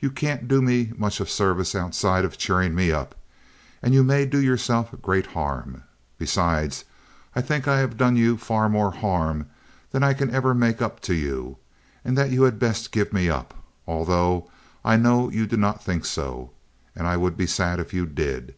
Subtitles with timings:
[0.00, 3.14] You can't do me much service outside of cheering me up,
[3.80, 5.84] and you may do yourself great harm.
[6.18, 6.84] Besides,
[7.36, 9.46] I think I have done you far more harm
[9.92, 11.56] than I can ever make up to you
[12.04, 13.54] and that you had best give me up,
[13.86, 14.50] although
[14.84, 16.50] I know you do not think so,
[16.96, 18.56] and I would be sad, if you did.